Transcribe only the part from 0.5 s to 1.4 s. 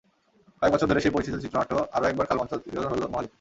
কয়েক বছর ধরে সেই পরিচিত